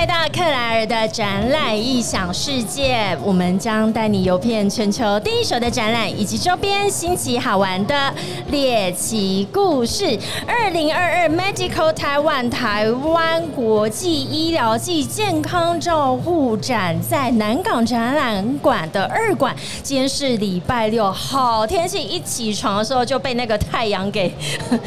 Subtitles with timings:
[0.00, 8.10] 来到克莱尔的展览异想世界，我们将带你游遍全球第一手的展览以及周边新奇好玩的
[8.48, 10.18] 猎奇故事。
[10.46, 24.32] 二零二二 Medical Taiwan 台湾国际医疗暨健康照护展在南港展览馆的二馆，今天是礼拜六，好天气，一起床的时候就被那个太阳给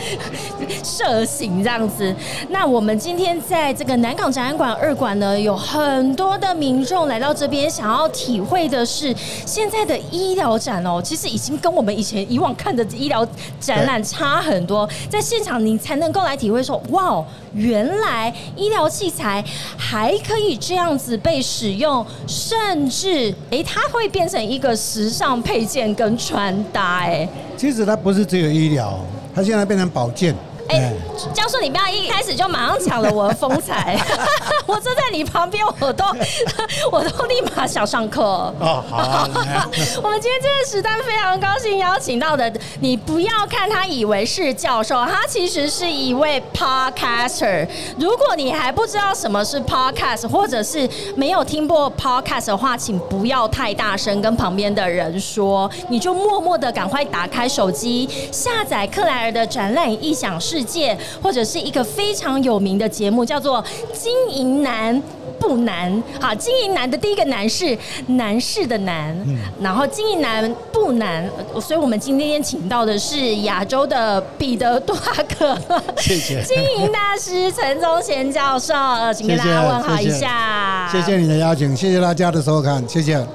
[0.84, 2.16] 射醒，这样子。
[2.50, 9.14] 那我们今天在这个南港展览馆二馆呢，有很多的民众来到这边，想要体会的是
[9.46, 13.28] 现在的医疗展哦，其实已经跟我们以前以往看的医疗
[13.60, 14.90] 展览差很多。
[15.10, 19.44] 在现场，你才能够来体会说，哇，原来医疗器材
[19.78, 27.00] 还可以这样子被使用，甚至哎，它会变成一个时尚配件跟穿搭。
[27.00, 27.28] 哎，
[27.58, 29.00] 其实它不是只有医疗，
[29.36, 30.36] 它现在变成保健。
[30.70, 30.94] 哎，
[31.34, 33.98] 教授，你不要一开始就马上抢了我的风采。
[34.66, 36.06] 我坐在你旁边，我都
[36.92, 38.22] 我都立马想上课。
[38.60, 39.28] 哦，好。
[40.04, 47.68] 我们今天这个时段非常高兴邀请到的，你不要看他以为是教授，他其实是一位 podcaster。
[47.98, 60.34] 如果你还不知道什么是 podcast，或者是没有听过 podcast 的话，请不要太大声跟旁边的人说，你就默默的赶快打开手机，下载克莱尔的展览异想。
[60.40, 65.02] 世界，或者是一个非常有名的节目，叫做《经营难
[65.40, 65.92] 不难》。
[66.20, 67.78] 好，经营难的第一个难是
[68.08, 69.16] 男士的难，
[69.62, 71.30] 然后经营难不难，
[71.62, 75.58] 所以我们今天请到的是亚洲的彼得·多哈克，
[75.98, 78.74] 谢谢经营大师陈宗贤教授，
[79.16, 80.90] 请跟大家问好一下。
[80.92, 83.26] 谢谢你的邀请，谢谢大家的收看，谢谢。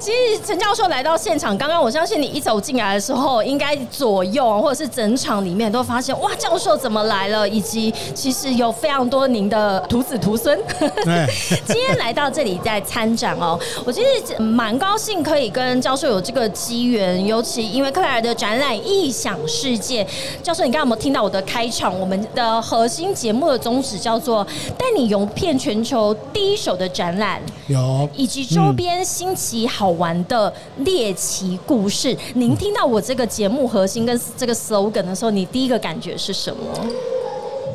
[0.00, 7.48] 其实陈教授来到现场，刚刚我相信你一走进来的时候，应该左右或者是整场里面都发现，哇，教授怎么来了？
[7.48, 10.58] 以及其实有非常多您的徒子徒孙。
[11.66, 20.04] 今天来到这里在参展哦，我其实蛮高兴可以跟教授有这个机缘，尤其因为克莱尔的展览异想世界。
[20.42, 21.96] 教授，你刚刚有没有听到我的开场？
[22.00, 24.44] 我们的核心节目的宗旨叫做
[24.78, 29.90] 带你游遍全球第一手的展览，有以及周边新奇好。
[30.00, 36.62] 玩的猎奇故事，您听到我这个节目核心跟这个 slogan 的时候，你第一个感觉是什么？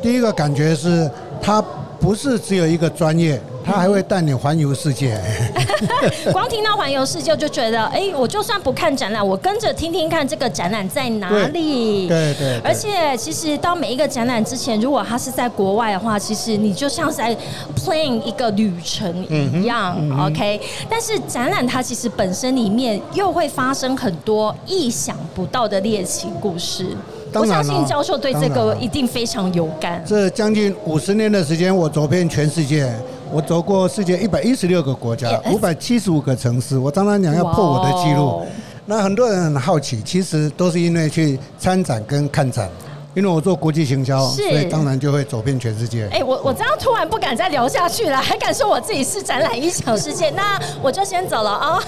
[0.02, 1.10] 第一个感觉是
[1.42, 1.62] 他
[2.00, 3.40] 不是只有一个专业。
[3.64, 5.20] 他还会带你环游世界。
[6.30, 12.06] 光听到环游世界就觉得，哎，我就算不看展览，我跟着听听看这个展览在哪里。
[12.06, 12.60] 对对。
[12.62, 17.36] 而且，其实到每一个展览之前，如果他是在国外的话，其实你就像是在
[17.74, 19.98] plan 一个旅程一样。
[20.28, 20.60] OK。
[20.88, 26.96] 但是展览它其实本身里面又会发生很多意想不到的猎奇故事。
[27.34, 30.02] 我相信教授对这个一定非常有感。
[30.06, 32.92] 这将近五十年的时间，我走遍全世界。
[33.32, 36.78] 我走过世界一百一十六个国家，五百七十五个城市。
[36.78, 38.46] 我常常讲要破我的记录，
[38.86, 42.70] 那很多人很好奇，其实都是因为去参展跟看展。
[43.16, 46.06] 因为我做国际行销，所以当然就会走遍全世界。
[46.12, 50.28] 哎，我我这样突然不敢再聊下去了，还敢说我自己是展览一小世界？
[50.36, 51.82] 那我就先走了啊！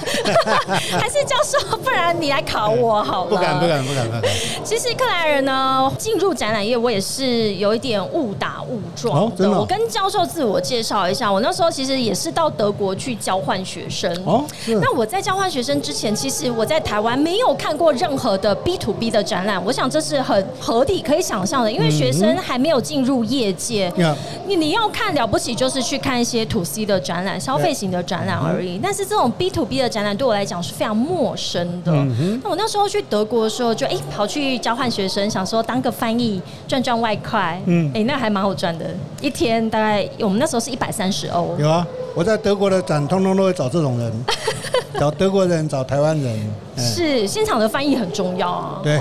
[0.98, 3.30] 还是教授，不然你来考我好了。
[3.30, 4.22] 不敢不敢不敢不敢。
[4.64, 9.50] 其实克莱尔呢，进入展览业，我也是有一点误打误撞的。
[9.50, 14.10] 我跟教授自我介绍一下，我那时候其实也是到德国去交换学生。
[14.24, 14.46] 哦，
[14.80, 19.62] 那我在交换学生之前，其实我在台湾没有看过任何的 B to B 的展览。
[19.62, 21.17] 我想这是很合理可以。
[21.20, 23.92] 想象的，因为学生还没有进入业界，
[24.46, 28.78] 你你要看了不起，就是去看一些 to C 的展览、消费型的展览而已。
[28.82, 31.92] 但是这种 B to B 的展览对我来讲是非常陌生的。
[32.42, 37.60] 那我那时候去德国的时候，就哎跑去交换学生，想说当个翻译赚赚外快。
[37.66, 38.86] 嗯，哎那还蛮好赚的，
[39.20, 41.54] 一天大概我们那时候是一百三十欧。
[41.58, 44.12] 有啊，我在德国的展通通都会找这种人。
[44.94, 48.80] 找德国人，找台湾人，是现场的翻译很重要啊。
[48.82, 48.98] 对，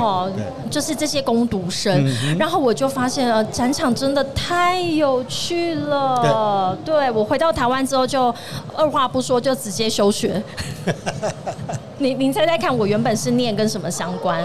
[0.69, 2.06] 就是这些攻读生。
[2.38, 6.77] 然后我就发现了，展场真的太有趣了。
[6.83, 8.33] 对，我回到台湾之后，就
[8.75, 10.41] 二话不说就直接休学。
[12.00, 14.44] 您您猜猜看，我原本是念跟什么相关？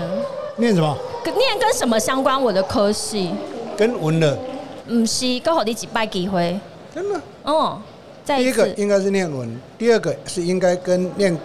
[0.57, 0.97] 念什么？
[1.25, 2.41] 念跟什么相关？
[2.41, 3.31] 我的科系
[3.77, 4.39] 跟文的。
[4.87, 6.59] 嗯，是刚好你几拜机会。
[6.95, 7.21] 真的？
[7.43, 7.79] 哦。
[8.25, 11.37] 第一个应该是念文，第二个是应该跟念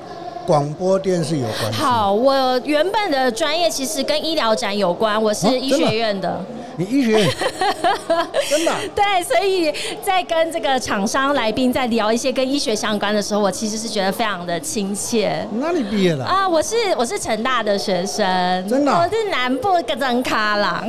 [0.45, 1.74] 广播电视有关。
[1.74, 6.39] 好，我原本的专业其实跟医疗展有关，我是医学院的。
[6.77, 7.29] 你医学院，
[8.50, 8.74] 真的。
[8.95, 15.45] 对，所以在跟这个厂商来宾在聊一些跟医学相关的时候，我其实是觉得非常的亲切。
[15.53, 16.24] 哪里毕业的？
[16.24, 18.25] 啊，我是我是成大的学生，
[18.69, 20.88] 真的，我是南部个真卡郎，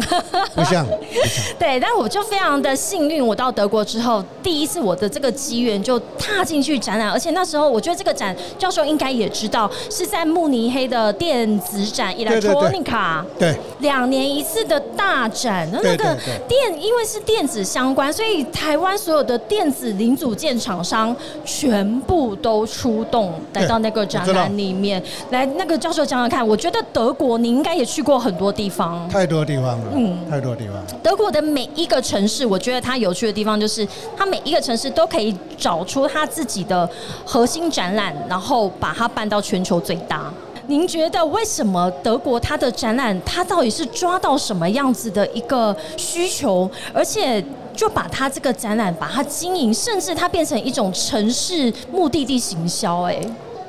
[0.55, 0.87] 不像。
[1.59, 16.17] 对，但我就非常的幸运，我到德国之后，第一次我的这个机缘就踏进去展览，而且那时候我觉得这个展教授应该也知道，是在慕尼黑的电子展 Electronica，对，两年一次的大展，那那个
[16.49, 21.15] 电因为是电子相关，所以台湾所有的电子零组件厂商
[21.45, 30.75] 全部都出动来到那个展览里面，来那个教授讲讲看，我觉得德国你应该也去过很多地方，太多地方了，嗯，太多地方。
[31.03, 33.87] 德国的每一个城市，我觉得它有趣的地方就是，
[34.17, 36.89] 它每一个城市都可以找出它自己的
[37.25, 40.33] 核心展览，然后把它办到全球最大。
[40.69, 47.43] 您觉得为什么德国它的展览，它到底是抓到什么样子的一个需求，而且
[47.75, 53.05] 就把它这个展览把它经营，甚至它变成一种城市目的地行销？
[53.05, 53.19] 哎，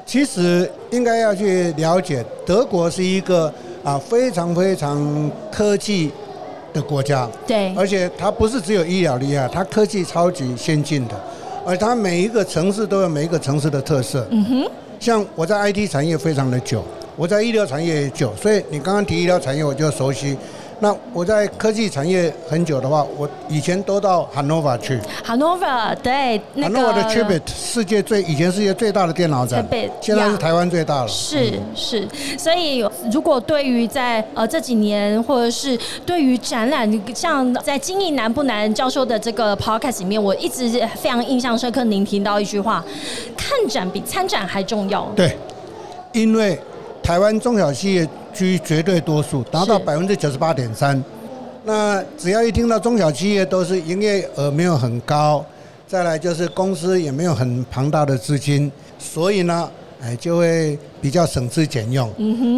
[0.05, 3.51] 其实应该要去了解，德国是一个
[3.81, 6.11] 啊非常非常科技
[6.73, 11.15] 的国家，对，而且它不是只有医疗厉害，它科技超级先进的，
[11.65, 14.27] 而它每一个城市都有每一个城市的特色。
[14.31, 14.71] 嗯哼。
[14.99, 16.83] 像我在 IT 产业非常的久，
[17.15, 20.37] 我在医疗产业也久，所以你刚刚提医疗产业我就熟悉。
[20.81, 24.97] 那我在科技产业很久的话，我以前都到 Hanover 去。
[25.25, 29.67] Hanover 对，Hanover 的 c h i b i t 世界最以前世界最大的电脑展，
[29.99, 31.07] 现在是台湾最大了。
[31.07, 41.83] 是是，所以如果对于在呃这几年，或者是对于展览，像在经营难不难教授的这个 podcast 里面，我一直非常印象深刻。
[41.83, 42.81] 您听到一句话，
[43.35, 45.05] 看展比参展还重要。
[45.13, 45.37] 对，
[46.13, 46.57] 因为
[47.03, 48.07] 台湾中小企业。
[48.33, 51.03] 居绝对多数，达到百分之九十八点三。
[51.65, 55.45] 那只要一听到中小企业都是营业额没有很高，
[55.87, 59.69] 再来就是公司也没有很庞大的资金，所以呢，
[60.01, 62.09] 哎，就会比较省吃俭用。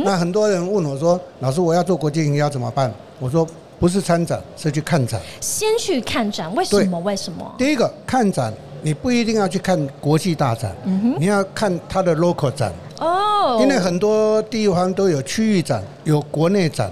[0.06, 3.46] 那很多人问我说：“老师，我要做国际营销怎么办？”我说
[3.80, 7.00] ：“不是参展，是去看展。”先去看展，为什么？
[7.00, 7.56] 为什么？
[7.58, 10.76] 第一个看展，你不一定要去看国际大展，
[11.20, 12.72] 你要看它的 local 展。
[13.02, 16.90] 哦，因为很多地方都有区域展，有国内展。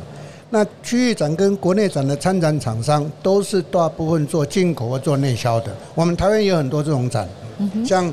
[0.49, 5.71] 那区域展跟国内展的参展厂商都是大部分做进口或做内销的。
[5.93, 7.29] 我们台湾也有很多这种展，
[7.85, 8.11] 像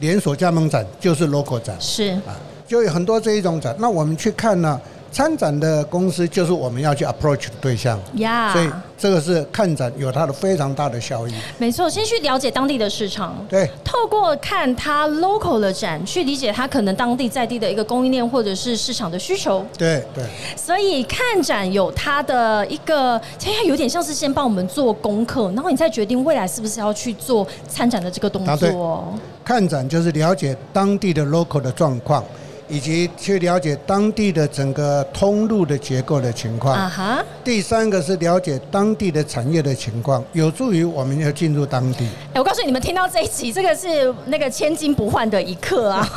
[0.00, 2.32] 连锁加盟展就是 local 展，是啊，
[2.66, 3.76] 就有很多这一种展。
[3.78, 4.80] 那我们去看呢？
[5.14, 8.68] 参展的公司就是我们要去 approach 的对象，呀，所以
[8.98, 11.32] 这个是看展有它的非常大的效益。
[11.56, 19.64] 没错，先去了解当地的市场，对，透过看它 local 的展，去理解它可能当地在地的一个供应链或者是市场的需求。
[19.78, 20.24] 对对。
[20.56, 29.16] 所以看展有它的一个，其实有点像是先帮我们做功课，然后你再决定未来是不是要去做参展的这个动作。
[29.44, 32.24] 看展就是了解当地的 local 的状况。
[32.74, 36.74] 以及去了解当地的整个通路的结构的情况。
[36.74, 37.24] 啊哈。
[37.44, 42.08] 第三个是了解当地的产业的情况，有助于我们要进入当地。
[42.32, 46.08] 哎我告诉你们，听到这一集，这个是那个千金不换的一刻啊！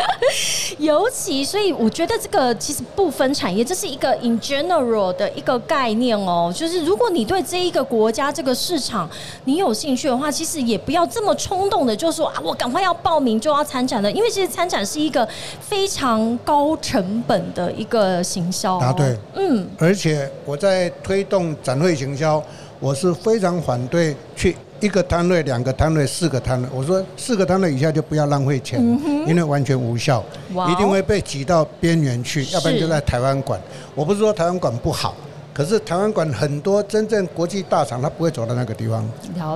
[0.76, 6.52] 尤其，所以我觉得这个其实不分产业，这是一个 in general 的一个概念哦。
[6.54, 9.08] 就是如果你对这一个国家这个市场
[9.44, 15.26] 你有兴趣的话，其实也不要这么冲动的就说啊，我赶快要报名就要参展了，因为其实参展是一个。
[15.60, 19.16] 非常高成本的一个行销，答对。
[19.34, 22.42] 嗯，而且我在推动展会行销，
[22.80, 26.68] 我是非常反对去一个摊位、两个摊位、四个摊位。
[26.72, 28.80] 我说四个摊位以下就不要浪费钱，
[29.26, 30.24] 因为完全无效，
[30.70, 33.60] 一定会被挤到边缘去，要不然就在台湾馆。
[33.94, 35.14] 我不是说台湾馆不好。
[35.58, 39.04] 可是台湾馆很多真正国际大厂，它不会走到那个地方。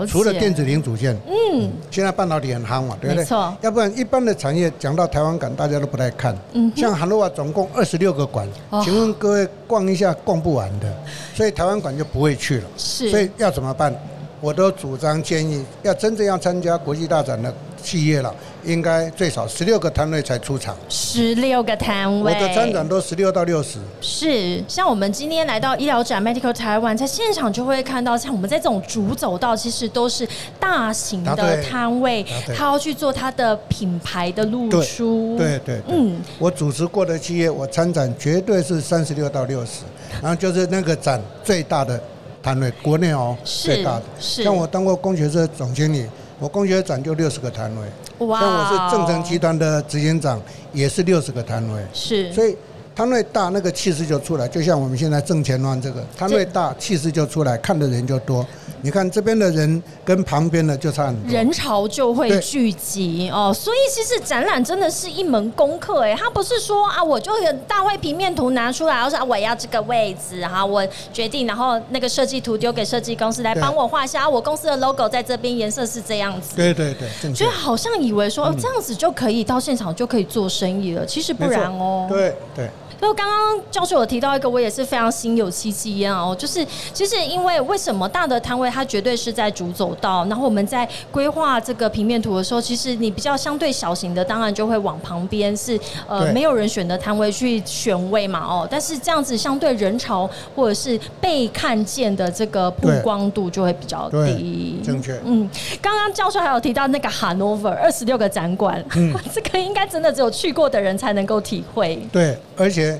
[0.08, 3.24] 除了电子零组件，嗯，现在半导体很夯嘛，对不对？
[3.24, 3.56] 错。
[3.60, 6.36] 要不然一般的产业讲到台湾馆，大家都不太看。
[6.54, 6.72] 嗯。
[6.74, 8.48] 像韩露瓦总共二十六个馆，
[8.82, 10.92] 请问各位逛一下逛不完的，
[11.36, 12.64] 所以台湾馆就不会去了。
[12.76, 13.08] 是。
[13.08, 13.94] 所以要怎么办？
[14.40, 17.54] 我都主张建议，要真正要参加国际大展的。
[17.80, 18.32] 企业了，
[18.64, 20.76] 应该最少十六个摊位才出场。
[20.88, 23.78] 十六个摊位，我的参展都十六到六十。
[24.00, 30.26] 是，像我们今天来到医疗展 Medical Taiwan，在现场就会看到，像我们在这种主走道，其实都是
[30.60, 32.24] 大型的摊位，
[32.56, 35.36] 他要去做他的品牌的露出。
[35.36, 39.82] 对对，嗯，我主持过的企业，我参展绝对是三十六到六十，
[40.22, 42.00] 然后就是那个展最大的
[42.42, 44.02] 摊位，国内哦最大的。
[44.20, 46.06] 是，像我当过工学社总经理。
[46.42, 47.86] 我工学展就六十个摊位，
[48.18, 51.80] 像我是正成集团的执行长，也是六十个摊位。
[51.92, 52.56] 是，所以
[52.96, 54.48] 摊位大，那个气势就出来。
[54.48, 58.44] 就像我们现在正前方这个摊位大，气势就出来，看的人就多。
[58.82, 63.52] 你看这边的人跟旁边的就差很多，人潮就会聚集哦。
[63.54, 67.32] 所以其实展览真的是一门功课哎，它不是说啊，我就
[67.66, 76.56] 大会平面图拿出来，然后说我要这个位置哈，我决定，然后那个设计图丢给设计公司来帮我画下，我公司的 logo 在这边，颜色是这样子。
[76.56, 82.06] 对对对，所以好像以为说哦这样子就可以到现场就可以做生意了，其实不然哦。
[82.10, 82.68] 对对。
[83.02, 104.80] 就刚刚教授有提到一个，我也是非常心有戚戚焉哦，就是其实因为为什么大的摊位它绝对是在主走道，然后我们在规划这个平面图的时候，其实你比较相对小型的，当然就会往旁边是呃没有人选的摊位去选位嘛哦，但是这样子相对人潮或者是被看见的这个曝光度就会比较低。
[104.84, 105.20] 正确。
[105.24, 105.50] 嗯，
[105.82, 112.00] 刚刚教授还有提到那个 Hanover 二十六个展馆，嗯， 这个应该真的只有去过的人才能够体会。
[112.12, 112.91] 对，而且。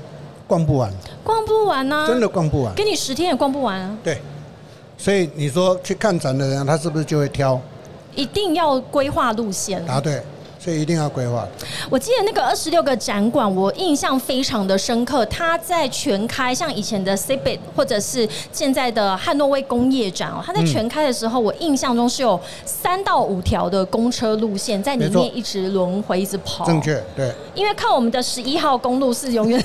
[0.47, 0.91] 逛不完，
[1.23, 3.97] 逛不完呢，真的逛不完，给你十天也逛不完啊。
[4.03, 4.21] 对，
[4.97, 7.59] 所以你说去看展的人，他是不是就会挑？
[8.15, 9.83] 一定要规划路线。
[9.85, 10.21] 答对。
[10.63, 11.45] 所以一定要规划。
[11.89, 15.25] 我记得那个二十六个展馆，我印象非常的深刻。
[15.25, 26.65] 它在全开，像以前的 c b i t 或者是现在的汉诺威工业展哦，它在全开的时候，我印象中是有三到五条的公车路线在里面一直轮回，一直跑。
[26.65, 27.33] 正确，对。
[27.53, 29.61] 因为靠我们的十一号公路是永远，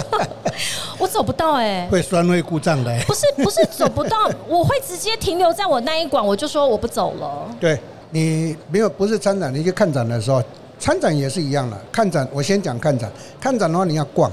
[0.98, 2.98] 我走不到哎，会酸会故障的。
[3.06, 7.54] 不是不是走不到， 我会直接停留在我那一馆，我就说我不走了。
[7.60, 7.78] 对。
[8.10, 10.42] 你没有不是参展，你去看展的时候，
[10.78, 11.76] 参展也是一样的。
[11.90, 13.10] 看展，我先讲看展。
[13.40, 14.30] 看展的话，你要逛。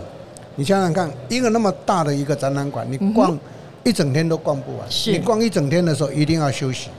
[0.56, 3.38] 你想想看，一个那么大的一个展览馆，你逛
[3.84, 4.88] 一整天都逛不完。
[5.08, 6.90] 你逛一整天的时候，一定要休息。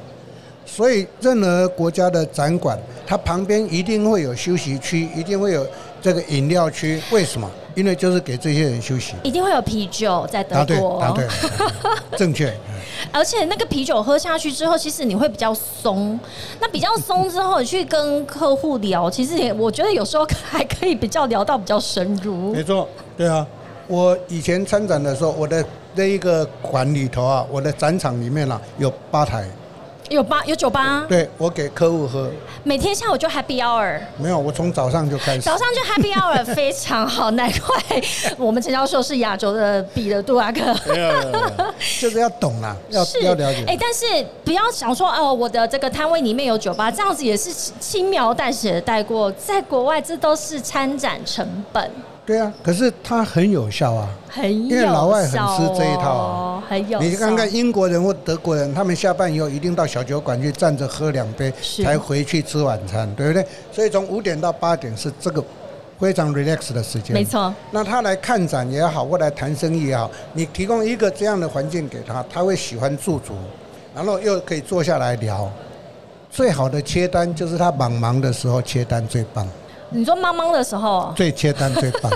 [0.66, 5.66] 所以，任何国家的展馆，它旁边一定会有休息区，一定会有
[6.02, 7.00] 这个饮料区。
[7.12, 7.48] 为什么？
[7.74, 9.14] 因为就是给这些人休息。
[9.22, 11.00] 一定会有啤酒在德国。
[11.00, 11.30] 答对，答
[12.10, 12.52] 对， 正确。
[13.12, 16.18] 而且那个啤酒喝下去之后，其实你会比较松。
[16.60, 22.52] 那比较松之后，你去跟客户聊，其实也我觉得有时候还可以比较聊到比较深入。
[22.52, 23.46] 没错，对啊。
[23.86, 25.62] 我以前参展的时候，我的
[25.94, 29.46] 那一个馆里头啊，我的展场里面啊，有吧台。
[30.10, 30.42] 有吧？
[30.44, 31.06] 有酒吧？
[31.08, 32.30] 对，我给客户喝。
[32.62, 33.98] 每天下午就 Happy Hour。
[34.18, 35.40] 没有，我从早上就开始。
[35.40, 38.02] 早上就 Happy Hour， 非常好，难怪
[38.36, 40.74] 我们陈教授是亚洲的彼得杜拉克。
[42.00, 43.64] 就是要懂啦，要要了解。
[43.66, 44.04] 哎，但是
[44.44, 49.32] 不要想说哦，我的这个摊位里面有酒吧，这样子也是轻描淡写的带过。
[49.32, 51.90] 在国外，这都是参展成本。
[52.26, 56.64] 对啊，可是它很有效啊，很因为老外很吃这一套啊。
[56.66, 61.52] 很有，你看看英国人或德国人，他们下班以后一定到小酒馆去站着喝两杯，
[61.82, 63.46] 才回去吃晚餐，对不对？
[63.70, 65.44] 所以从五点到八点是这个
[66.00, 67.12] 非常 relax 的时间。
[67.12, 67.54] 没错。
[67.70, 73.34] 那他来看展也好，或来谈生意也好，你提供一个这样的环境给他，他会喜欢驻足，
[73.94, 75.50] 然后又可以坐下来聊。
[76.30, 79.46] 最好的切单就是他忙忙的时候切单最棒。
[79.94, 82.12] 你说妈妈的时候，最切单最棒。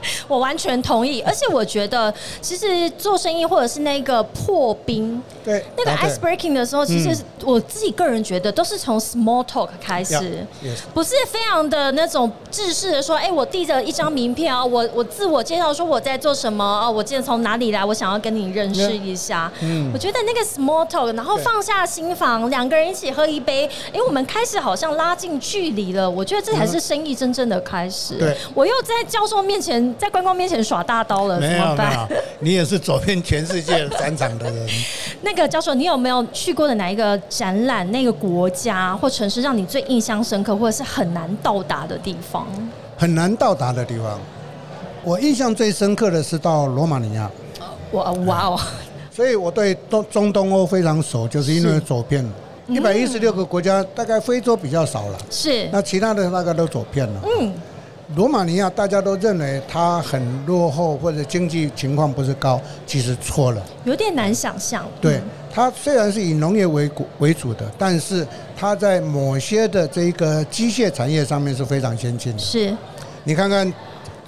[0.28, 10.46] 我完全同意，而且我觉得，其实做生意或者是那个破冰，对那个 ice breaking 的时候，其实我自己个人觉得都是从 small talk 开始，
[10.92, 19.50] 不是非常的那种制式的说，哎，我递着一张名片啊，我我自我介绍说我在做什么啊，我今天从哪里来，我想要跟你认识一下。
[19.60, 26.08] 嗯，我觉得那个 small talk，然后放下心房，两个人一起喝一杯，哎，我们开始好像拉近距离了。
[26.08, 28.14] 我觉得这才是生意真正的开始。
[28.16, 29.85] 对，我又在教授面前。
[29.94, 32.08] 在观光面前耍大刀了，没有没有，
[32.40, 34.68] 你也是走遍全世界展场的人。
[35.22, 42.46] 那个教授，你有没有去过的哪一个展览、那个国家或城市，让你最印象深刻，或者是很难到达的地方？
[42.96, 44.18] 很难到达的地方，
[45.02, 47.30] 我印象最深刻的是到罗马尼亚。
[47.92, 48.60] 哇哇哦！
[49.10, 52.30] 所以我对东中东欧非常熟，就是因为走遍了
[52.68, 55.18] 一百一十六个国家，大概非洲比较少了。
[55.30, 55.68] 是。
[55.72, 57.20] 那其他的大概都走遍了。
[57.40, 57.52] 嗯。
[58.14, 64.86] 罗马尼亚大家都认为它很落后或者经济情况不是高，其实错了，有点难想象。
[65.00, 65.20] 对，
[65.52, 68.24] 它虽然是以农业为为主的，但是
[68.56, 72.38] 它在某些的这个机械产业上面是非常先进的。
[72.38, 72.72] 是，
[73.24, 73.72] 你看看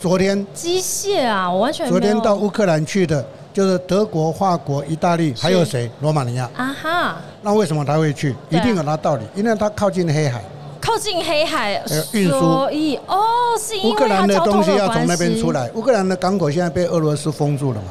[0.01, 5.89] 昨天机械啊，我完全昨天到乌克兰去的，就是德国、法国、意大利，还有谁？
[6.01, 7.17] 罗马尼亚啊哈。
[7.43, 8.35] 那为什么他会去？
[8.51, 10.43] 一定有他道理，因为他靠近黑海。
[10.88, 13.18] 靠近黑海运输，所以哦，
[13.61, 15.71] 是因为乌克兰的东西要从那边出来。
[15.75, 17.88] 乌克兰的港口现在被俄罗斯封住了嘛，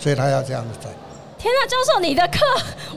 [0.00, 0.92] 所以他要这样子转。
[1.40, 2.40] 天呐，教授，你的课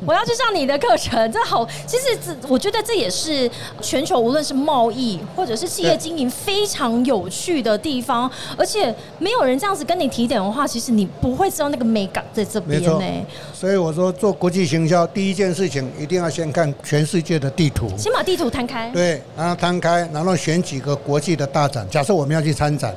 [0.05, 1.65] 我要去上你的课程，这好。
[1.87, 13.25] 其实这我觉得这也是全球无论是贸易或者是企业经营非常有趣的地方，而且没有人这样子跟你提点的话，其实你不会知道那个美感在这边呢。
[13.53, 18.89] 所以我说做国际行销第一件事情一定要先看全世界的地图，先把地图摊开。
[18.89, 21.87] 对，然后摊开，然后选几个国际的大展。
[21.89, 22.93] 假设我们要去参展。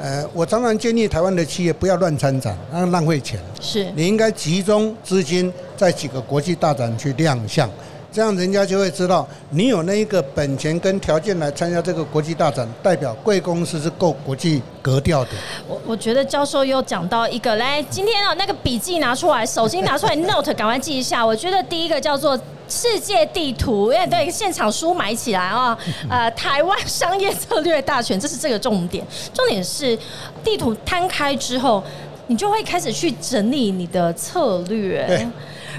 [0.00, 3.40] 呃，我常常建议台湾的企业不要乱参展，那浪费钱。
[3.60, 7.68] 是，你应该集中资金在几个国际大展去亮相，
[8.12, 15.30] 这样人家就会知道你有那一个本钱跟条件来参加这个国际大展，代表贵公司是够国际格调的。
[15.66, 21.26] 我我觉得教授又讲到一个，来，今天啊那个笔记拿出来，手机拿出来， note 赶快记一下。
[21.26, 22.38] 我觉得第一个叫做。
[22.68, 25.76] 世界地图，因为对现场书买起来啊，
[26.08, 29.04] 呃，台湾商业策略大全，这是这个重点。
[29.32, 29.98] 重点是
[30.44, 31.82] 地图摊开之后，
[32.26, 35.26] 你就会开始去整理你的策略，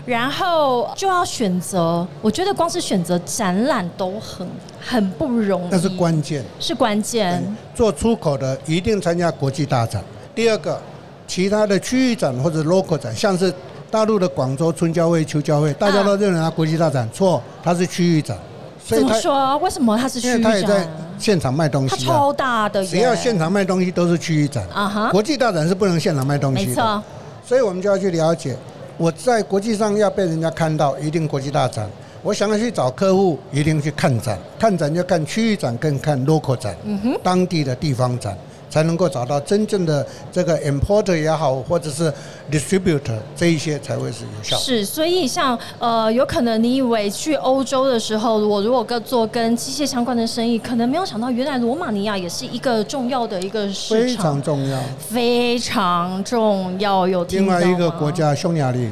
[0.05, 2.05] 然后就要选择。
[2.21, 4.47] 我觉得光是选择展览都很
[4.81, 7.55] 很不容易，那是关键，是关键。
[7.75, 10.03] 做出口的一定参加国际大展。
[10.33, 10.81] 第二个，
[11.27, 13.53] 其他的区域展或者 local 展，像是。
[13.89, 18.37] 大陆的广州春交会、秋交会，大家都认为它国际大展，错，它是区域展。
[18.85, 19.57] 怎么说？
[19.57, 20.43] 为什么它是区域展？
[20.43, 22.05] 它也在现场卖东西。
[22.05, 24.65] 它超大的，只要现场卖东西都是区域展。
[24.73, 26.69] 啊哈，国际大展是不能现场卖东西的。
[26.69, 27.03] 没错。
[27.45, 28.55] 所以我们就要去了解，
[28.97, 31.89] 我在国际上要被人家看到，一定国际大展。
[32.21, 34.37] 我想要去找客户，一定去看展。
[34.59, 38.37] 看展就看区域展，更看 local 展，嗯哼，当地的地方展。
[38.69, 42.13] 才能够找到真正的这个 importer 也好，或者是
[42.51, 44.57] distributor 这一些才会是有效。
[44.57, 57.07] 是，所以像呃，有可能你以为去欧洲的时候，我如果跟做跟机械相关的生意，可能没有想到原来罗马尼亚也是一个重要的一个市场，非常重要，非常重要。
[57.07, 58.89] 有另外一个国家匈牙利。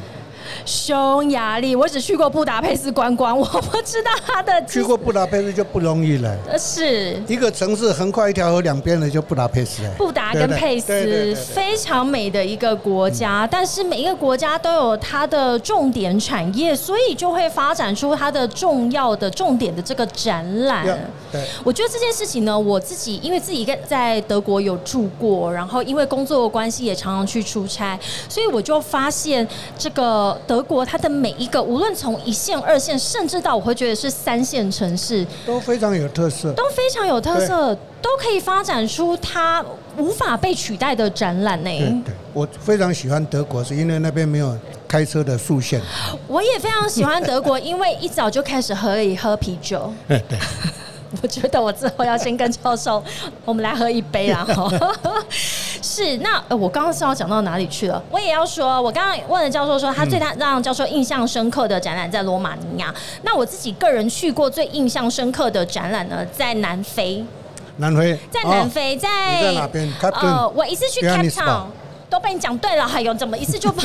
[0.66, 4.54] 匈牙利，我只去过布达佩斯观光， 我不知道它的。
[4.68, 6.36] 去过布达佩斯就不容易了。
[6.58, 9.84] 是一个城市横跨一条河两边的就布达佩斯。
[9.98, 20.86] 布达跟佩斯非常美的一个国家，但是每一个国家都有它的重点产业，所以就会发展出它的重要的重点的这个展览。
[21.32, 27.98] 对，我觉得这件事情呢，我自己因为自己在在德国有住过，然后因为工作的关系也常常去出差，
[28.28, 29.48] 所以我就发现
[29.78, 30.38] 这个。
[30.48, 39.64] 德国它的每一个，无论从一线、二线，甚至到我会觉得是三线城市，都非常有特色，都非常有特色，都可以发展出它
[39.98, 41.70] 无法被取代的展览呢。
[42.06, 44.58] 对，我非常喜欢德国，是因为那边没有
[44.88, 45.82] 开车的速线。
[46.28, 49.94] 我也非常喜欢德国，因为一早就开始可以喝啤酒。
[50.08, 50.40] 对 对。
[51.22, 53.04] 我觉得我之后要先跟教授，
[53.46, 54.46] 我们来喝一杯啊！
[55.82, 58.02] 是，那我刚刚是要讲到哪里去了？
[58.12, 62.94] 我也要说，我刚刚问了教授说，他最大让教授印象深刻的展览在罗马尼亚。
[63.24, 67.24] 那我自己个人去过最印象深刻的展览呢，在南非。
[67.78, 69.08] 南非，在南非，在
[69.42, 69.94] 在哪边？
[70.02, 71.66] 呃，我一次去 Cape Town。
[72.10, 73.84] 都被你讲对了，还有怎么一次就把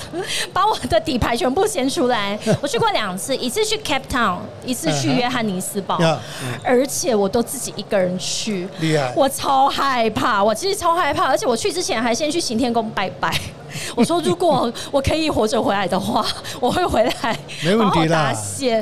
[0.52, 2.38] 把我的底牌全部掀出来？
[2.60, 5.98] 我去过两次，一次去 Cape Town，一次去约翰尼斯堡，
[6.62, 9.12] 而且我都自己一个人去，厉害！
[9.16, 13.34] 我超害怕，我其实超害怕，而且我去之前还先去行天宫拜拜。
[13.94, 16.24] 我说，如果我可以活着回来的话，
[16.60, 18.34] 我会回来，没问题的。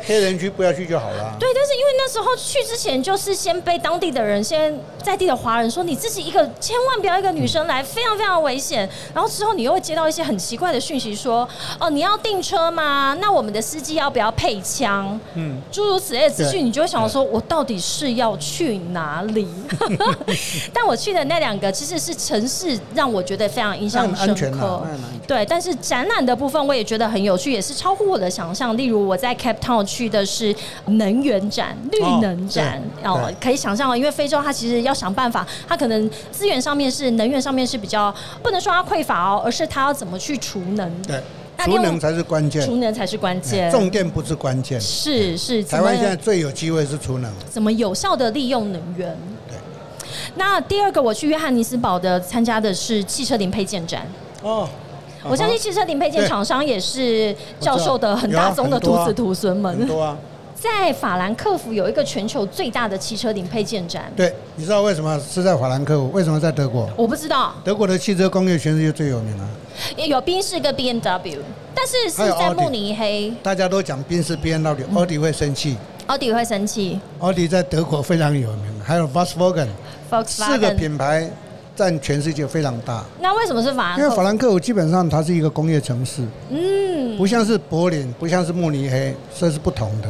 [0.07, 1.37] 黑人区不要去就好了。
[1.38, 8.88] 对，但是因为那时候去之前，就是先被当地的人、先在地的华人说，你自己一个千万不要一个女生来，非常非常危险。
[9.14, 11.48] 然后之后你又会接到一些很奇怪的讯息，说
[11.79, 13.16] 哦，你要订车吗？
[13.20, 15.18] 那我们的司机要不要配枪？
[15.35, 19.46] 嗯，诸如此类的资讯，你就会想说，我到底是要去哪里？
[20.72, 24.80] 但我去的那两个其实是城市，让我觉得非常印象深刻。
[25.27, 28.77] 对，但是展览的部分我也觉得很有趣，也是超乎我的想象。
[28.77, 30.55] 例如我在 Cape Town 去的是
[30.87, 40.90] 能源展、绿能展，哦，可以想象哦，因为非洲它其实要想办法，它可能资源上面是能源上面是比较不能说它匮乏哦，而是它要怎么去储能。
[41.03, 41.23] 对，
[41.59, 44.81] 储能才是关键，储能才是关键，重电不是关键。
[44.81, 49.16] 是是，台湾现在最有机会是储能，怎么有效的利用能源？
[49.49, 49.57] 对。
[50.35, 54.07] 那第二个，我去约翰尼斯堡的参加的是汽车零配件展。
[54.42, 54.68] 哦，
[55.24, 59.87] 我相信汽车零配件厂商也是教授的很大宗的徒子徒孙们。
[59.87, 60.16] 多啊，
[60.55, 64.11] 在法兰克福有一个全球最大的汽车零配件展。
[64.16, 66.11] 对，你知道为什么是在法兰克福？
[66.12, 66.88] 为什么在德国？
[66.96, 67.55] 我不知道。
[67.62, 69.48] 德国的汽车工业全世界最有名了。
[69.96, 71.38] 有宾士跟 B M W，
[71.74, 73.33] 但是是在慕尼黑。
[73.42, 75.76] 大家都讲宾士 B M W，奥迪会生气。
[76.07, 77.00] 奥迪会生气。
[77.20, 79.68] 奥迪在德国非常有名，还有 Volkswagen，
[80.26, 81.31] 四个品牌。
[81.81, 83.03] 占全世界非常大。
[83.21, 84.03] 那为什么是法兰克？
[84.03, 86.21] 因为法兰克福基本上它是一个工业城市。
[86.51, 86.61] 嗯。
[86.93, 90.09] 嗯，不像是柏林，不像是慕尼黑，这是不同的。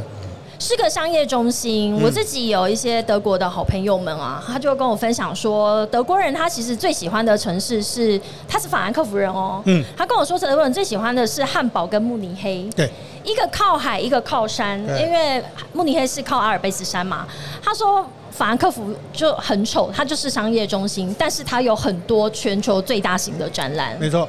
[0.58, 1.94] 是个商业中心。
[2.02, 9.62] 我自己有一些德国的好朋友们啊，他就跟我分享说，德国人他其实最喜欢的城市是，他是法兰克福人哦。
[9.66, 12.68] 嗯，他跟我说，德国人最喜欢的是汉堡跟慕尼黑。
[12.74, 12.90] 对，
[13.22, 15.40] 一个靠海，一个靠山，因为
[15.72, 17.26] 慕尼黑是靠阿尔卑斯山嘛。
[17.62, 18.04] 他说。
[18.30, 23.96] 法兰克福就很丑，它就是商业中心，但是它有很多全球最大型的展览。
[23.98, 24.28] 没错，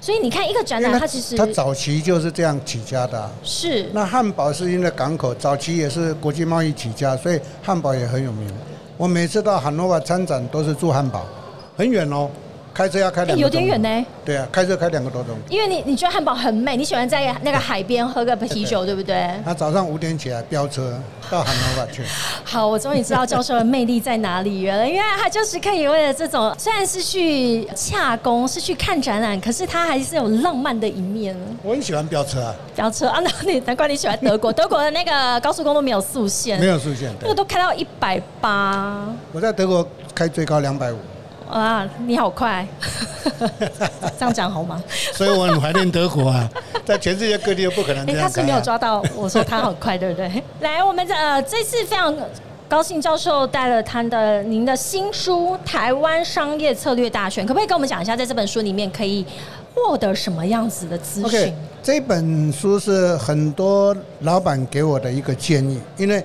[0.00, 3.30] 所以你看一个展览，它其实它早期就是这样起家的。
[3.42, 3.88] 是。
[3.92, 8.52] 那汉堡是因为港口，早期也是国际贸易起家，所以汉堡也很有名。
[8.96, 11.24] 我每次到汉诺瓦参展都是住汉堡，
[11.76, 12.30] 很远哦。
[12.74, 14.06] 开车要开两，有点远呢。
[14.24, 15.36] 对啊，开车开两个多钟。
[15.48, 19.30] 因为你你觉得汉堡很美，你喜欢在那个海边喝个啤酒，对不对？
[19.44, 22.02] 他早上五点起来飙车到汉诺威去。
[22.44, 24.84] 好，我终于知道教授的魅力在哪里了。
[24.84, 31.36] 因为他就是可以为了这种，虽然是去洽工，是去看展览，可是他还是有浪漫的一面。
[31.62, 33.20] 我很喜欢飙车啊，飙车啊！
[33.22, 39.06] 那你难怪你喜欢德国，德国的那个高速公路没有速限， 没有速限，那个都开到一百八。
[39.30, 40.96] 我在德国开最高两百五。
[41.54, 42.66] 啊，你好快，
[44.18, 44.82] 这样讲好吗？
[45.12, 46.50] 所以我很怀念德国啊，
[46.84, 48.22] 在全世界各地都不可能这样。
[48.22, 50.42] 他是没有抓到我说他好快，对不对？
[50.62, 52.12] 来，我们呃这次非常
[52.68, 59.24] 高兴，教授带了他的您的新书《台湾商业策略大全》，可不可以跟我们讲一下，在这本书里面可以
[59.76, 61.54] 获得什么样子的资讯？
[61.80, 66.24] 这本书是很多老板给我的一个建议，因为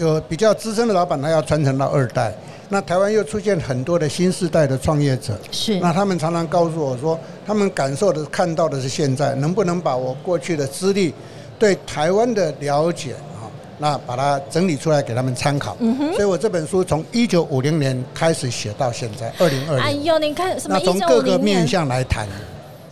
[0.00, 2.32] 有比较资深的老板，他要传承到二代。
[2.70, 5.78] 那台湾又出现很多的新时代的创业者，是。
[5.78, 11.12] 那他们常常告诉我说，他们感受的、看到的是现在，能不能把我过去的资历、
[11.58, 13.44] 对台湾的了解啊，
[13.76, 15.76] 那把它整理出来给他们参考。
[15.80, 16.12] 嗯哼。
[16.12, 19.84] 所以我这本书从一九五零年开始写到现在，二零二零。
[19.84, 20.78] 哎呦，您看什么？
[20.78, 22.26] 那从各个面向来谈，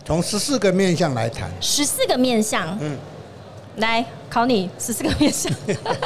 [0.05, 1.49] 从十四个面向来谈。
[1.59, 2.77] 十四个面向。
[2.79, 2.95] 嗯。
[3.79, 5.51] 来考你十四个面相，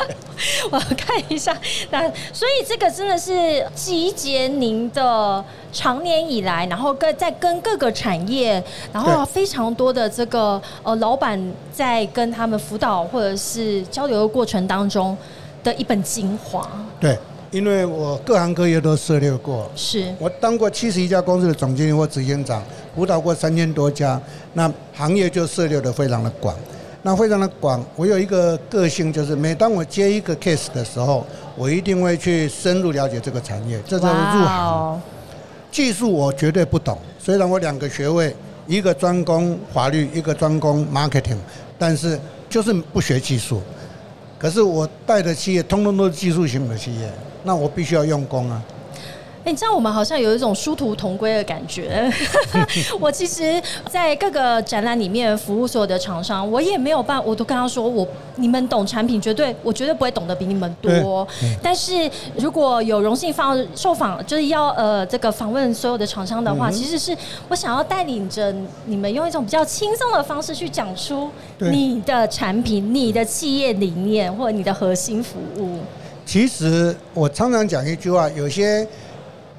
[0.71, 1.55] 我看一下。
[1.91, 15.17] 那所以这个真的是集结您的长年以来，然后跟在跟各个产业，然后非常多的这个呃老板在跟他们辅导或者是交流的过程当中
[15.63, 16.67] 的一本精华。
[16.99, 17.17] 对，
[17.51, 22.63] 因为我各行各业都涉猎过，是我当过七十一家公司的总经理或执行长，
[22.95, 24.21] 辅导过三千多家，
[24.53, 26.55] 那行业就涉猎的非常的广。
[27.05, 31.25] 那非常的广，我有一个个性，就是每当我接一个 case 的时候，
[31.57, 35.01] 我一定会去深入了解这个产业，这就是入行。
[35.69, 38.33] 技术我绝对不懂，虽然我两个学位，
[38.67, 41.35] 一个专攻法律，一个专攻 marketing，
[41.77, 42.17] 但是
[42.49, 43.61] 就是不学技术。
[44.39, 47.09] 可是我带的企业通通都是技术型的企业，
[47.43, 48.63] 那我必须要用功啊。
[49.45, 52.09] 哎，你知道我们好像有一种殊途同归的感觉。
[52.97, 61.27] 我其实，在各个展览里面服务所有的厂商，我也没有办，我都跟他说，我你们懂产品，绝对我绝对不会懂得比你们多。
[61.61, 67.13] 但是如果有荣幸放受访，就是要呃这个访问所有的厂商的话，其实是
[67.49, 71.29] 我想要带领着你们用一种比较轻松的方式去讲出
[71.59, 75.79] 你的产品、你的企业理念或者你的核心服务。
[76.25, 78.87] 其实我常常讲一句话，有些。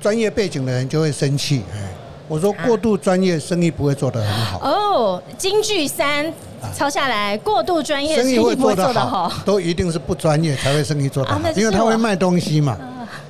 [0.04, 1.80] 专业背景的人就会生气，哎，
[2.28, 4.60] 我说过度专业，生意不会做得很好。
[4.60, 6.30] 哦，京剧三
[6.76, 12.76] 抄下来，过度专业，生意会做得好，都一定是不专业才会生意做得好，因为他会卖东西嘛。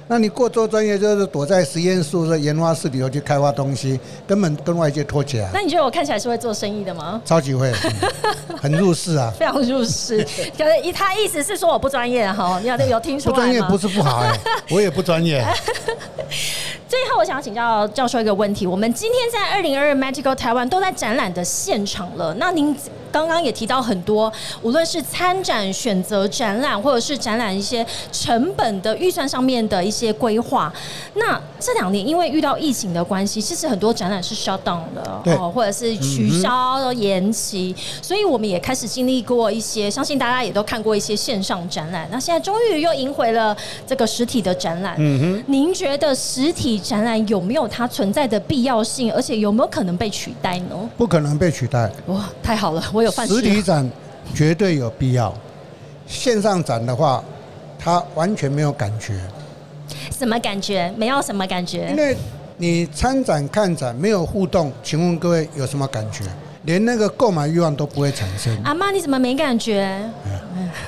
[0.06, 5.50] 那你过做专业，就是躲在实验室、的研发室里头去开发东西，根本跟外界脱节啊。
[5.54, 7.20] 那你觉得我看起来是会做生意的吗？
[7.24, 7.72] 超级会，
[8.60, 10.18] 很入世啊，非常入世。
[10.58, 14.38] 可是他意思是说我不专业哈，你有有听出来不专业不是不好哎，
[14.70, 15.44] 我也不专业。
[16.94, 22.74] 最后，我想要请教教授一个问题：我们今天在二零二二 Magical 台湾都在展览的现场了，那您？
[23.14, 30.72] 刚刚也提到很多，无论是参展、选择展览，或者是展览一些成本的预算上面的一些规划。
[31.14, 42.08] 那这两年因为遇到疫情的关系，其实很多展览是 shut down 的，哦，或者是取消、延期，所以我们也开始经历过一些，相信大家也都看过一些线上展览。
[42.10, 44.96] 那现在终于又赢回了这个实体的展览。
[44.98, 50.76] 嗯哼，您觉得实体展览有没有它存在的必要性，而且有没有可能被取代呢？
[50.98, 51.90] 不可能被取代。
[52.08, 53.02] 哇，太好了，我。
[53.10, 53.90] 实体展
[54.34, 55.34] 绝对有必要，
[56.06, 57.24] 线上展的话，
[57.78, 59.18] 它完全没有感觉。
[60.16, 60.92] 什么感觉？
[60.96, 61.88] 没有什么感觉。
[61.88, 62.14] 因为
[62.58, 66.24] 你参展看展没有互动，请问各位有什么感觉？
[66.64, 68.56] 连那个购买欲望都不会产生。
[68.64, 69.98] 阿妈，你怎么没感觉？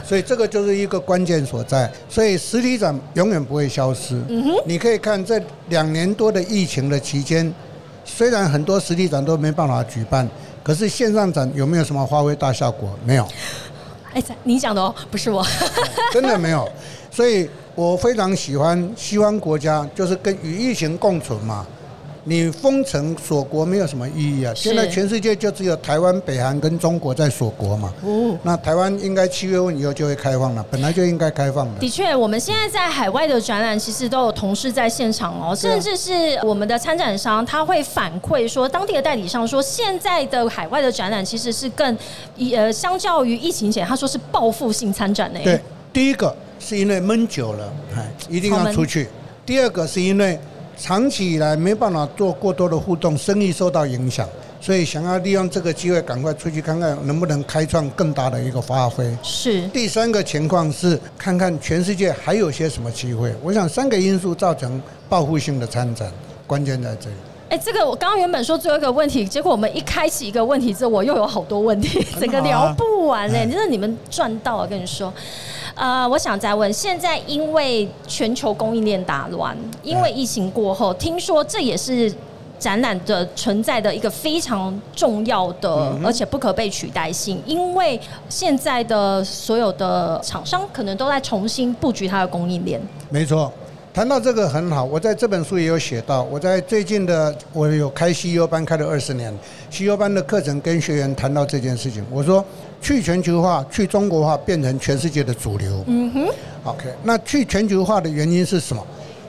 [0.04, 1.90] 所以这个就是一个关键所在。
[2.08, 4.20] 所以实体展永远不会消失。
[4.28, 4.54] 嗯哼。
[4.64, 7.52] 你可以看这两年多的疫情的期间，
[8.04, 10.28] 虽然很多实体展都没办法举办。
[10.62, 12.90] 可是线上展有没有什么发挥大效果？
[13.04, 13.28] 没有，
[14.12, 15.46] 哎，你讲的哦，不是我，
[16.12, 16.68] 真的没有。
[17.08, 21.64] 所以我非常喜欢西方国家，就是跟与疫情共存嘛。
[22.28, 24.52] 你封城锁国没有什么意义啊！
[24.52, 27.94] 现在全世界就只有台湾、北韩跟中国在锁国嘛。
[28.02, 28.36] 哦。
[28.42, 31.78] 那台湾应该七月份以后就会开放了，本来就应该开放的。
[31.78, 36.12] 的确，我们现在在海外的展览，其实都有同事在现场哦，甚至是
[36.42, 41.96] 我们的参展商，他会反馈说，当地的代理商说，现在的海外的展览其实是更，
[42.56, 45.38] 呃，相较于疫情前，他说是报复性参展呢。
[45.44, 45.60] 对，
[45.92, 49.04] 第一个是因为闷久了，哎，一定要出去；
[49.46, 50.36] 第二个是因为。
[50.76, 54.28] 长期以来没办法做过多的互动，生意受到影响，
[54.60, 59.16] 所以想要利用这个机会赶快出去看看，能不能开创更大的一个发挥。
[59.22, 59.66] 是。
[59.68, 63.34] 第三个情况是看看全世界还有些什么机会。
[63.42, 66.12] 我想三个因素造成报复性的参展，
[66.46, 67.16] 关键在这里。
[67.48, 75.12] 哎，这个我刚刚原本说最后一个问题，结果我们一开启一个问题之后，我又有好多问题， 整个聊不完哎，真的你们赚到了，跟你说。
[75.76, 82.12] 呃，我想再问，现在因为全球供应链打乱，因为疫情过后，听说这也是
[82.58, 87.42] 展览的存在的一个非常重要的，而且不可被取代性。
[87.44, 92.80] 因为现在的所有的厂商可能都在重新布局它的供应链。
[93.10, 93.52] 没错，
[93.96, 99.32] 谈到这个很好，我在这本书也有写到，我在最近的我有开西优班开了二十年，
[99.70, 102.44] 西优班的课程跟学员谈到这件事情，我说。
[102.82, 105.82] 去全球化、去中国化，变成全世界的主流。
[105.86, 106.28] 嗯哼。
[106.64, 108.86] OK，那去全球化的原因是什么？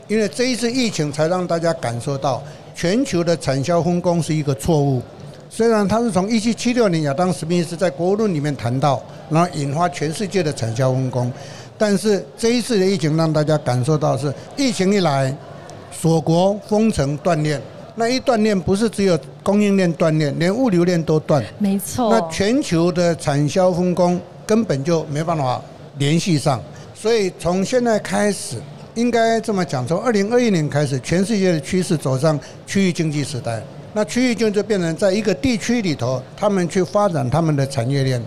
[0.10, 2.44] 因为这一次疫情才让大家感受到
[2.76, 5.02] 全球的产销分工是一个错误。
[5.50, 11.32] 虽然他是从一七七六年亚当·史密斯在《国务论》里面谈到，然后引发全世界的产销分工，
[11.78, 15.36] 但是这一次的疫情让大家感受到是疫情一来，
[15.92, 17.62] 锁国、封城、断链。
[17.96, 21.44] 那一断链不是只有供应链断链，连物流链都断。
[21.58, 22.12] 没错。
[22.12, 25.60] 那全球的产销分工根本就没办法
[25.98, 26.62] 联系上，
[26.94, 28.58] 所以从现在开始，
[28.94, 33.62] 应该这么讲，从二零二一年开始，全世界的趋势走上区域经济时代。
[33.94, 38.24] 那区域经济变成在一个地区里头，他们去发展他们的产业链，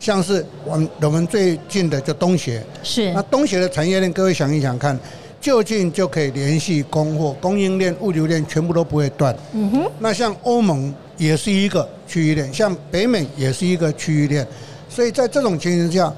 [0.00, 2.60] 像是我们我们最近的就东协。
[2.82, 3.12] 是。
[3.12, 4.98] 那东协的产业链，各位想一想看。
[5.40, 9.34] 就近就可以联系供货、供应链、物流链，全部都不会断。
[9.54, 9.90] 嗯哼。
[9.98, 14.46] 那像欧盟也是一个区域链，像北美也是一个区域链。
[14.86, 16.12] 所以在这种情形下，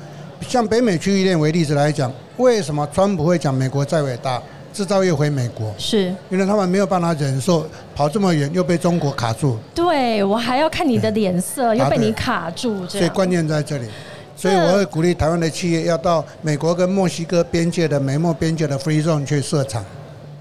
[0.49, 4.43] 像北美区域链为例子来讲，为什么川普会讲美国再伟大，
[4.73, 5.73] 制造业回美国？
[5.79, 9.59] 是因为他们没有办法忍受跑这么远又被中国卡住。
[9.75, 13.87] 对我还要看你的脸色，又被你卡住，所以关键在这里。
[14.35, 19.85] 所以我会鼓励台湾的企业要到美国跟墨西哥边界的美墨边界的 Free Zone 去设厂。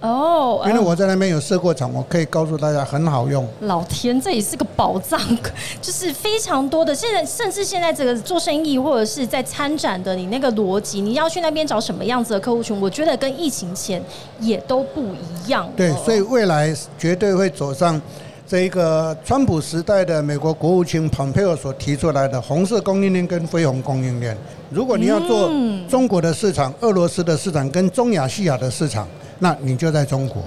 [0.02, 3.48] 哦，因为我在那边有设过厂，我可以告诉大家很好用。
[3.62, 5.20] 老天，这也是个宝藏，
[5.80, 6.94] 就是非常多的。
[6.94, 14.04] 现在甚至现在这个做生意或者是在参展的，你那个逻辑，你要去那边找什么样子的客户群，我觉得跟疫情前
[14.40, 15.70] 也都不一样。
[15.78, 18.02] 对，所以未来绝对会走上。
[18.48, 24.36] 这一个川普时代的美国国务卿蓬佩奥所提出来的红色供应链跟非红供应链，
[24.70, 25.50] 如果你要做
[25.88, 29.08] 中国的市场、俄罗斯的市场跟中亚西亚的市场，
[29.44, 30.44] 那你就在中国；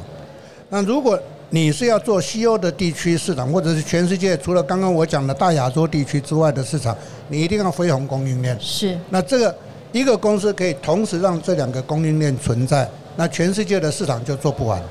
[0.69, 1.19] 那如果
[1.51, 6.97] 你是要做西欧的地区市场，或者是全世界除了刚刚我讲的大亚洲地区之外的市场，
[7.29, 8.57] 你一定要恢宏供应链。
[8.61, 8.97] 是。
[9.11, 9.55] 那这个
[9.91, 12.89] 一个公司可以同时让这两个供应链存在。
[13.17, 14.83] 那全世界的市场就做不完。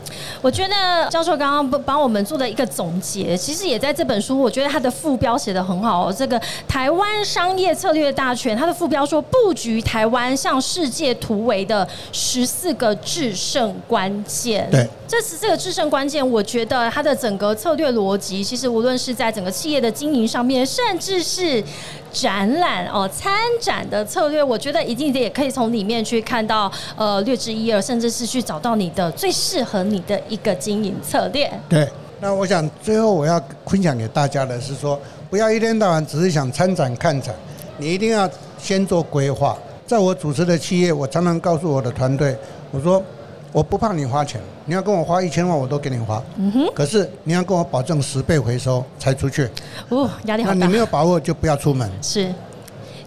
[0.41, 6.11] 我觉得教授刚刚帮帮我们做的一个总结，其实也在这本书，我觉得它的副标写的很好。
[6.11, 14.69] 这个台湾商业策略大全，它的副标说布局台湾向世界突围的十四个制胜关键。
[14.71, 21.63] 对，这十四个制胜关键，我觉得它的整个策略逻辑，其实无论是在整个企业的经营上面，甚至是。
[22.13, 31.51] 展览哦，参展的策略，我觉得一定也可以从里面去看到，呃，略知一二，甚至是去找到你的最适合你的一个经营策略。
[31.67, 31.85] 对，
[32.21, 34.97] 那我想最后我要分享给大家的是说，
[35.29, 37.33] 不要一天到晚只是想参展看展，
[37.77, 39.57] 你一定要先做规划。
[39.87, 42.37] 在我主持的企业，我常常告诉我的团队，
[42.71, 43.03] 我说。
[43.53, 46.21] 我不怕你花钱，你要跟我花一千万，我都给你花。
[46.37, 46.71] 嗯哼。
[46.73, 49.47] 可是你要跟我保证十倍回收才出去。
[49.89, 50.55] 哦，压力好大。
[50.55, 51.89] 那你没有把握就不要出门。
[52.01, 52.33] 是。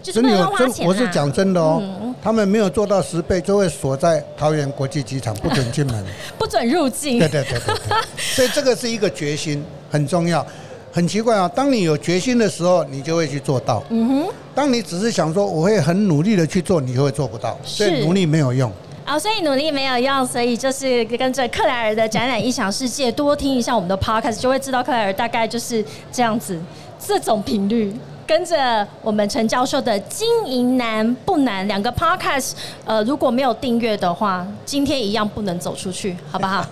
[0.01, 1.83] 真的有真，我是讲真的哦。
[2.23, 6.05] 他们没有做到十倍，就会锁在桃园国际机场，不准进门。
[6.39, 7.19] 不准入境。
[7.19, 7.75] 对对对对。
[8.17, 10.45] 所以这个是一个决心，很重要。
[10.93, 13.83] 很奇怪啊，当你有决心的时候，你就会去做到。
[13.89, 14.33] 嗯哼。
[14.55, 17.59] 当你只是想说我会很努力的去做，你就会做不到。
[17.65, 18.71] 所以努力没有用。
[19.07, 26.61] 啊，所以努力没有用，所以就是跟着克莱尔的展览异想世界，多听一下我们的 podcast，就会知道克莱尔大概就是这样子，
[26.99, 27.95] 这种频率。
[28.27, 32.51] 跟着我们陈教授的经营难不难两个 podcast，
[32.83, 36.67] 呃，如果没有订阅的话，今天一样不能走出去，好不好？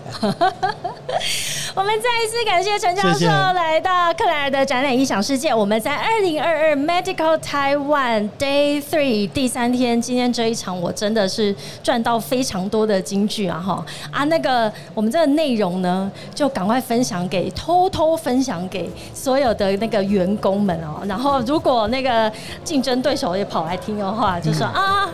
[1.76, 5.54] 我们再一次感谢陈教授来到克莱尔的展览异想世界。
[5.54, 13.60] 我们在二零二二 Medical Taiwan Day Three 第三天，今天这一场我真的是赚到非常多的金句啊！
[13.60, 21.06] 哈啊，那个我们这个内容呢，就赶快分享给偷偷分享给所有的那个员工们哦。
[21.06, 22.32] 然后如果那个
[22.64, 25.10] 竞争对手也跑来听的话，就说啊，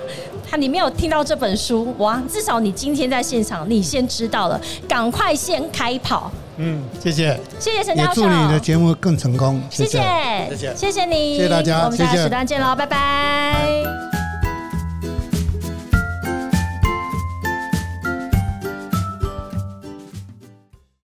[0.47, 6.31] 他你没有听到这本书哇，至少你今天在现场，你先知道了，赶快先开跑。
[6.63, 9.59] 嗯，谢谢，谢谢陈教授，祝你的节目更成功。
[9.71, 9.97] 谢谢，
[10.51, 11.05] 谢谢，谢谢。
[11.05, 12.85] 你，谢谢大家，我们下时段见喽，拜。
[12.85, 14.20] 拜。